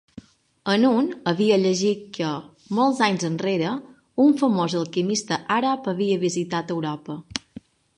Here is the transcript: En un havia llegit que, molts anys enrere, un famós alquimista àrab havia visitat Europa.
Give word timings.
En 0.75 0.85
un 0.91 1.09
havia 1.31 1.59
llegit 1.65 2.01
que, 2.19 2.31
molts 2.79 3.03
anys 3.11 3.27
enrere, 3.31 3.77
un 4.27 4.35
famós 4.43 4.81
alquimista 4.83 5.43
àrab 5.61 5.91
havia 5.97 6.21
visitat 6.29 6.77
Europa. 6.81 7.25